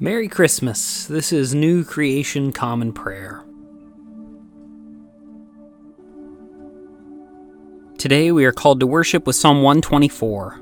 [0.00, 1.04] Merry Christmas.
[1.04, 3.44] This is New Creation Common Prayer.
[7.96, 10.60] Today we are called to worship with Psalm 124.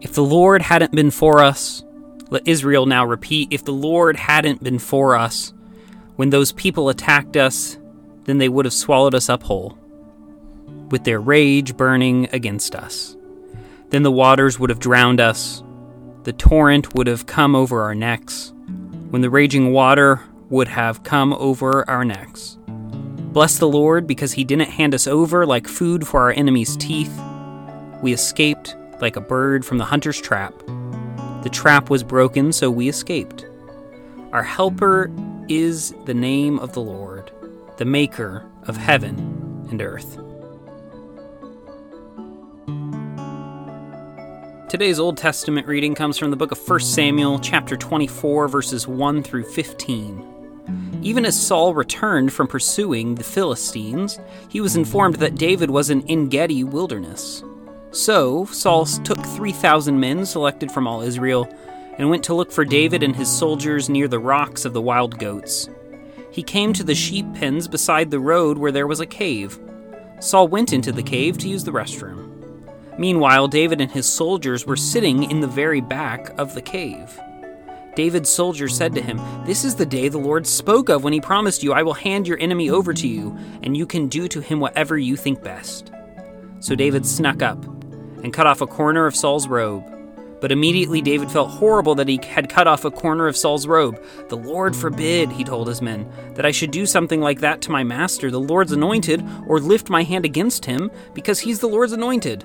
[0.00, 1.84] If the Lord hadn't been for us,
[2.30, 5.52] let Israel now repeat, if the Lord hadn't been for us,
[6.16, 7.76] when those people attacked us,
[8.24, 9.78] then they would have swallowed us up whole,
[10.88, 13.14] with their rage burning against us.
[13.90, 15.62] Then the waters would have drowned us,
[16.22, 18.53] the torrent would have come over our necks,
[19.14, 22.58] when the raging water would have come over our necks.
[22.66, 27.16] Bless the Lord because he didn't hand us over like food for our enemies' teeth.
[28.02, 30.52] We escaped like a bird from the hunter's trap.
[31.44, 33.46] The trap was broken, so we escaped.
[34.32, 35.12] Our helper
[35.48, 37.30] is the name of the Lord,
[37.76, 40.18] the maker of heaven and earth.
[44.68, 49.22] Today's Old Testament reading comes from the book of 1 Samuel, chapter 24, verses 1
[49.22, 51.00] through 15.
[51.02, 56.02] Even as Saul returned from pursuing the Philistines, he was informed that David was in
[56.08, 57.44] Engedi wilderness.
[57.90, 61.46] So Saul took 3,000 men selected from all Israel
[61.98, 65.18] and went to look for David and his soldiers near the rocks of the wild
[65.18, 65.68] goats.
[66.30, 69.58] He came to the sheep pens beside the road where there was a cave.
[70.20, 72.23] Saul went into the cave to use the restroom.
[72.98, 77.18] Meanwhile, David and his soldiers were sitting in the very back of the cave.
[77.94, 81.20] David's soldiers said to him, This is the day the Lord spoke of when he
[81.20, 84.40] promised you, I will hand your enemy over to you, and you can do to
[84.40, 85.92] him whatever you think best.
[86.58, 87.64] So David snuck up
[88.22, 89.84] and cut off a corner of Saul's robe.
[90.40, 94.02] But immediately David felt horrible that he had cut off a corner of Saul's robe.
[94.28, 97.70] The Lord forbid, he told his men, that I should do something like that to
[97.70, 101.92] my master, the Lord's anointed, or lift my hand against him, because he's the Lord's
[101.92, 102.44] anointed.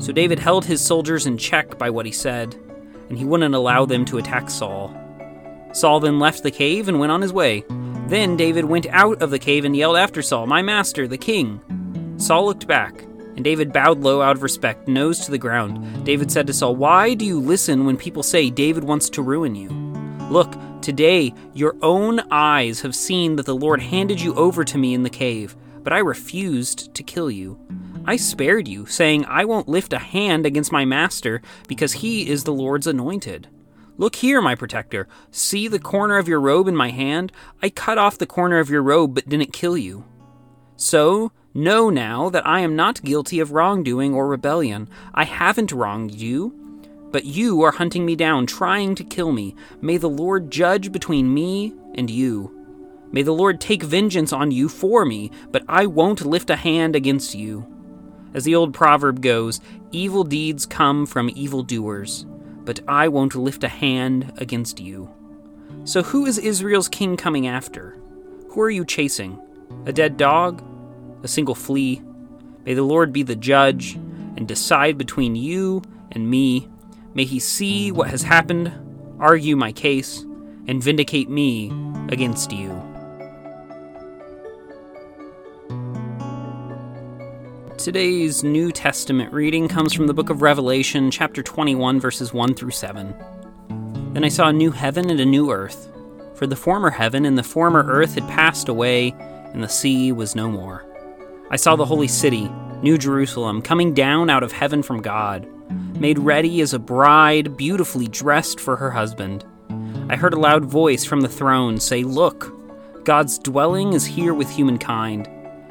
[0.00, 2.54] So David held his soldiers in check by what he said,
[3.08, 4.94] and he wouldn't allow them to attack Saul.
[5.72, 7.64] Saul then left the cave and went on his way.
[8.08, 11.60] Then David went out of the cave and yelled after Saul, My master, the king.
[12.18, 16.04] Saul looked back, and David bowed low out of respect, nose to the ground.
[16.04, 19.54] David said to Saul, Why do you listen when people say David wants to ruin
[19.54, 19.68] you?
[20.30, 24.94] Look, today your own eyes have seen that the Lord handed you over to me
[24.94, 27.58] in the cave, but I refused to kill you.
[28.06, 32.44] I spared you, saying, I won't lift a hand against my master, because he is
[32.44, 33.48] the Lord's anointed.
[33.98, 35.08] Look here, my protector.
[35.32, 37.32] See the corner of your robe in my hand?
[37.62, 40.04] I cut off the corner of your robe, but didn't kill you.
[40.76, 44.88] So, know now that I am not guilty of wrongdoing or rebellion.
[45.12, 46.54] I haven't wronged you,
[47.10, 49.56] but you are hunting me down, trying to kill me.
[49.80, 52.52] May the Lord judge between me and you.
[53.10, 56.94] May the Lord take vengeance on you for me, but I won't lift a hand
[56.94, 57.66] against you.
[58.36, 62.26] As the old proverb goes, evil deeds come from evil doers,
[62.66, 65.10] but I won't lift a hand against you.
[65.84, 67.96] So, who is Israel's king coming after?
[68.50, 69.40] Who are you chasing?
[69.86, 70.62] A dead dog?
[71.22, 72.02] A single flea?
[72.66, 75.80] May the Lord be the judge and decide between you
[76.12, 76.68] and me.
[77.14, 78.70] May he see what has happened,
[79.18, 80.26] argue my case,
[80.66, 81.72] and vindicate me
[82.10, 82.85] against you.
[87.78, 92.70] Today's New Testament reading comes from the book of Revelation, chapter 21, verses 1 through
[92.70, 93.14] 7.
[94.14, 95.92] Then I saw a new heaven and a new earth,
[96.34, 99.14] for the former heaven and the former earth had passed away,
[99.52, 100.86] and the sea was no more.
[101.50, 102.48] I saw the holy city,
[102.82, 105.46] New Jerusalem, coming down out of heaven from God,
[106.00, 109.44] made ready as a bride beautifully dressed for her husband.
[110.08, 112.54] I heard a loud voice from the throne say, Look,
[113.04, 115.28] God's dwelling is here with humankind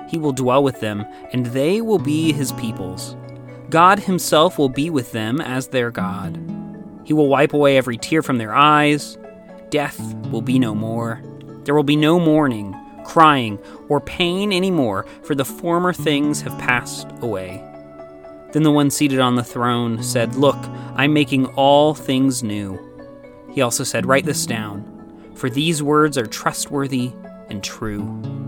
[0.07, 3.15] he will dwell with them, and they will be his peoples.
[3.69, 6.39] God himself will be with them as their God.
[7.03, 9.17] He will wipe away every tear from their eyes.
[9.69, 9.99] Death
[10.31, 11.21] will be no more.
[11.63, 17.07] There will be no mourning, crying, or pain anymore, for the former things have passed
[17.21, 17.63] away.
[18.51, 20.57] Then the one seated on the throne said, Look,
[20.95, 22.79] I'm making all things new.
[23.51, 27.11] He also said, Write this down, for these words are trustworthy
[27.49, 28.44] and true.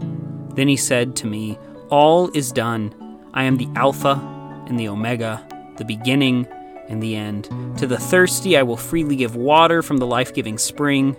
[0.57, 1.57] Then he said to me,
[1.89, 2.93] All is done.
[3.35, 4.19] I am the Alpha
[4.67, 6.47] and the Omega, the beginning
[6.89, 7.43] and the end.
[7.77, 11.15] To the thirsty, I will freely give water from the life giving spring.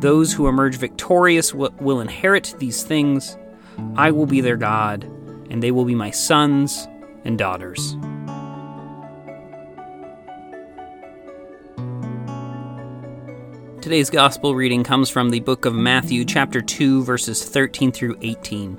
[0.00, 3.38] Those who emerge victorious will inherit these things.
[3.96, 5.04] I will be their God,
[5.48, 6.86] and they will be my sons
[7.24, 7.96] and daughters.
[13.84, 18.76] Today's gospel reading comes from the book of Matthew, chapter 2, verses 13 through 18.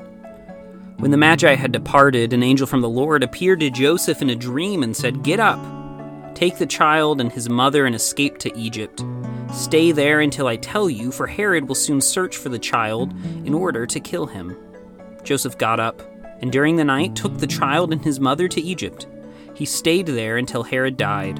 [0.97, 4.35] When the Magi had departed, an angel from the Lord appeared to Joseph in a
[4.35, 5.59] dream and said, Get up,
[6.33, 9.05] take the child and his mother and escape to Egypt.
[9.53, 13.13] Stay there until I tell you, for Herod will soon search for the child
[13.45, 14.57] in order to kill him.
[15.23, 16.01] Joseph got up,
[16.41, 19.05] and during the night took the child and his mother to Egypt.
[19.53, 21.39] He stayed there until Herod died.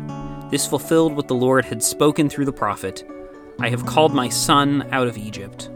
[0.52, 3.04] This fulfilled what the Lord had spoken through the prophet
[3.60, 5.70] I have called my son out of Egypt.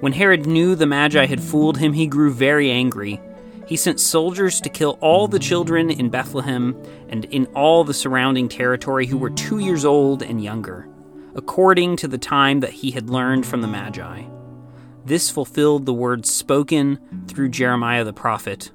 [0.00, 3.20] When Herod knew the Magi had fooled him, he grew very angry.
[3.66, 8.48] He sent soldiers to kill all the children in Bethlehem and in all the surrounding
[8.48, 10.88] territory who were two years old and younger,
[11.34, 14.22] according to the time that he had learned from the Magi.
[15.04, 18.70] This fulfilled the words spoken through Jeremiah the prophet.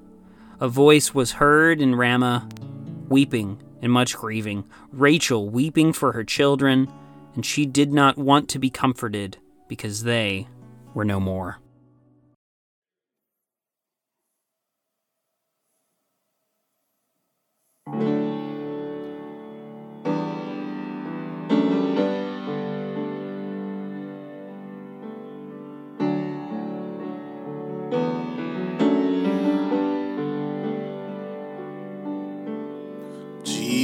[0.59, 2.49] A voice was heard in Ramah,
[3.07, 6.91] weeping and much grieving, Rachel weeping for her children,
[7.35, 9.37] and she did not want to be comforted
[9.67, 10.47] because they
[10.93, 11.59] were no more.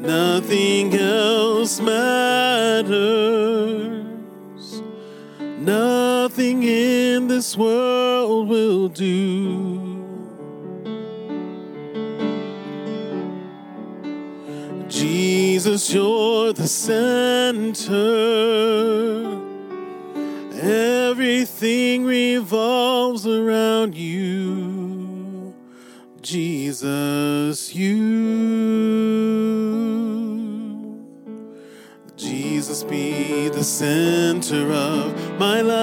[0.00, 2.88] nothing else matters.
[5.58, 9.98] Nothing in this world will do.
[14.88, 17.88] Jesus, you're the center.
[20.60, 25.54] Everything revolves around you.
[26.22, 29.67] Jesus, you.
[32.78, 35.78] Jesus, be the center of my life.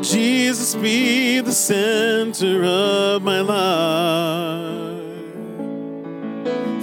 [0.00, 5.02] Jesus, be the center of my life.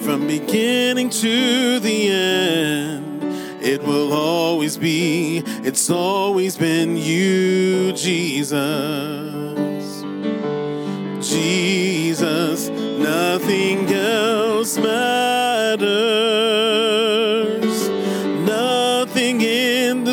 [0.03, 3.23] From beginning to the end,
[3.63, 8.57] it will always be, it's always been you, Jesus.
[11.21, 16.48] Jesus, nothing else matters.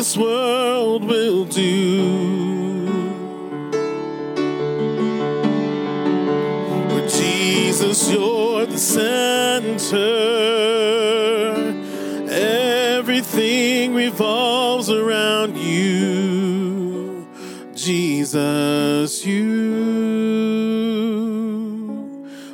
[0.07, 2.85] This world will do.
[6.87, 9.97] But Jesus, you're the center.
[12.29, 17.27] Everything revolves around you.
[17.75, 19.57] Jesus, you.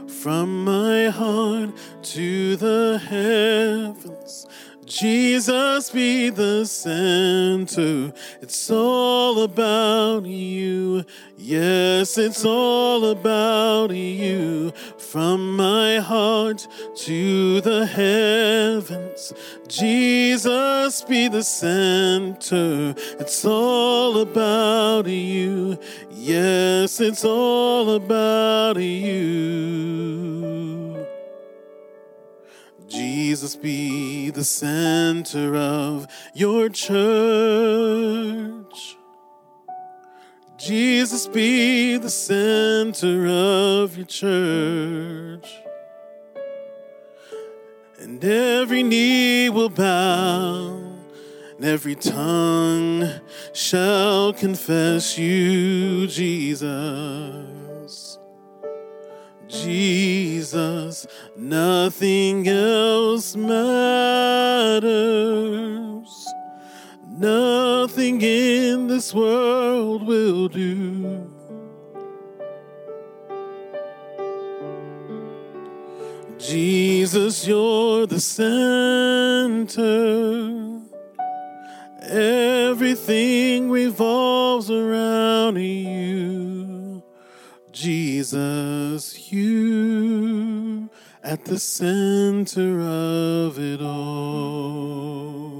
[0.07, 1.69] From my heart
[2.01, 4.47] to the heavens,
[4.85, 8.13] Jesus be the center.
[8.41, 11.05] It's all about you.
[11.37, 14.71] Yes, it's all about you.
[14.97, 19.33] From my heart to the heavens,
[19.67, 22.93] Jesus be the center.
[23.19, 25.77] It's all about you.
[26.11, 30.52] Yes, it's all about you.
[32.93, 36.95] Jesus be the center of your church.
[40.59, 45.51] Jesus be the center of your church.
[47.99, 50.93] And every knee will bow,
[51.55, 53.09] and every tongue
[53.53, 58.19] shall confess you, Jesus.
[59.47, 60.22] Jesus,
[61.37, 64.83] nothing else matters.
[67.07, 71.29] Nothing in this world will do.
[76.37, 79.71] Jesus, you're the center.
[82.01, 86.72] Everything revolves around you.
[87.73, 90.89] Jesus, you
[91.23, 95.52] at the center of it all.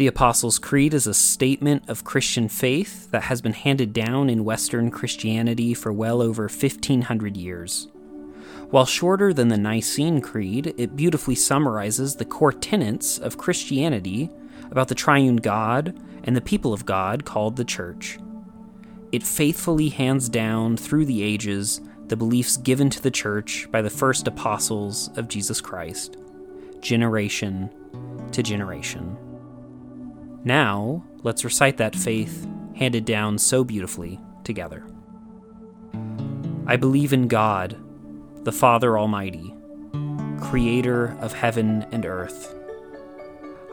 [0.00, 4.46] The Apostles' Creed is a statement of Christian faith that has been handed down in
[4.46, 7.86] Western Christianity for well over 1500 years.
[8.70, 14.30] While shorter than the Nicene Creed, it beautifully summarizes the core tenets of Christianity
[14.70, 18.18] about the triune God and the people of God called the Church.
[19.12, 23.90] It faithfully hands down through the ages the beliefs given to the Church by the
[23.90, 26.16] first apostles of Jesus Christ,
[26.80, 27.68] generation
[28.32, 29.18] to generation.
[30.44, 34.86] Now, let's recite that faith handed down so beautifully together.
[36.66, 37.76] I believe in God,
[38.44, 39.54] the Father Almighty,
[40.40, 42.54] creator of heaven and earth.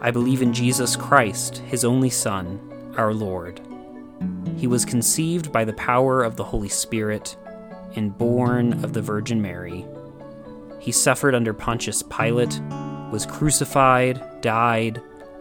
[0.02, 2.60] I believe in Jesus Christ, his only Son,
[2.98, 3.62] our Lord.
[4.58, 7.38] He was conceived by the power of the Holy Spirit
[7.96, 9.86] and born of the Virgin Mary.
[10.80, 12.60] He suffered under Pontius Pilate,
[13.12, 15.02] was crucified, died,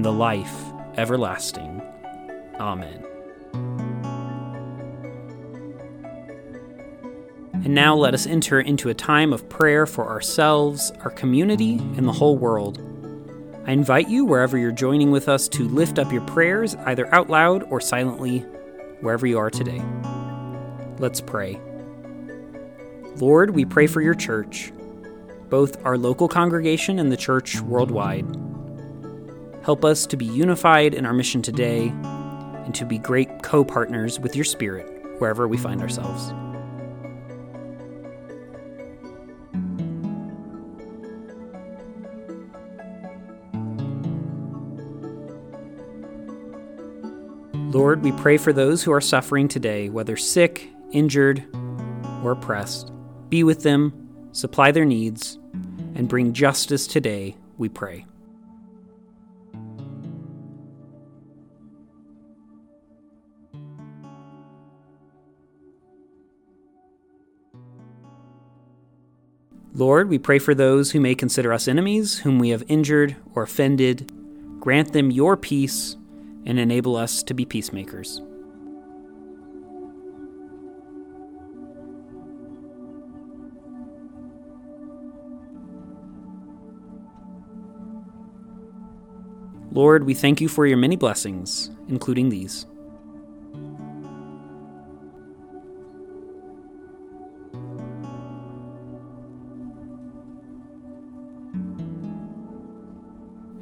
[0.00, 1.82] and the life everlasting.
[2.58, 3.04] Amen.
[7.52, 12.08] And now let us enter into a time of prayer for ourselves, our community, and
[12.08, 12.78] the whole world.
[13.66, 17.28] I invite you, wherever you're joining with us, to lift up your prayers, either out
[17.28, 18.38] loud or silently,
[19.02, 19.82] wherever you are today.
[20.98, 21.60] Let's pray.
[23.16, 24.72] Lord, we pray for your church,
[25.50, 28.49] both our local congregation and the church worldwide.
[29.62, 31.88] Help us to be unified in our mission today
[32.64, 34.86] and to be great co partners with your Spirit
[35.18, 36.32] wherever we find ourselves.
[47.74, 51.44] Lord, we pray for those who are suffering today, whether sick, injured,
[52.24, 52.92] or oppressed.
[53.28, 55.38] Be with them, supply their needs,
[55.94, 58.06] and bring justice today, we pray.
[69.80, 73.44] Lord, we pray for those who may consider us enemies, whom we have injured or
[73.44, 74.12] offended.
[74.60, 75.96] Grant them your peace
[76.44, 78.20] and enable us to be peacemakers.
[89.72, 92.66] Lord, we thank you for your many blessings, including these.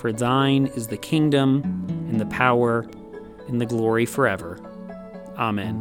[0.00, 1.60] For thine is the kingdom,
[2.08, 2.86] and the power,
[3.48, 4.58] and the glory forever.
[5.36, 5.76] Amen.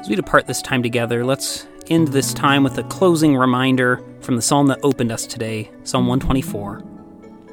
[0.00, 4.34] As we depart this time together, let's end this time with a closing reminder from
[4.34, 6.82] the psalm that opened us today, Psalm 124.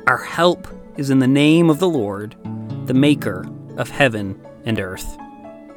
[0.07, 2.35] Our help is in the name of the Lord,
[2.87, 3.47] the Maker
[3.77, 5.15] of heaven and earth.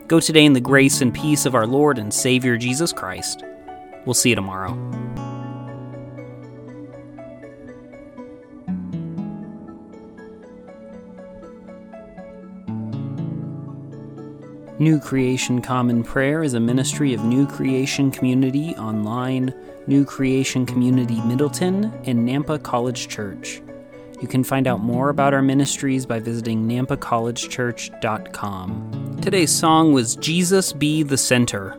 [0.06, 3.44] Go today in the grace and peace of our Lord and Savior Jesus Christ.
[4.06, 4.74] We'll see you tomorrow.
[14.80, 19.54] New Creation Common Prayer is a ministry of New Creation Community Online,
[19.86, 23.62] New Creation Community Middleton, and Nampa College Church.
[24.20, 29.18] You can find out more about our ministries by visiting nampacollegechurch.com.
[29.22, 31.78] Today's song was Jesus Be the Center,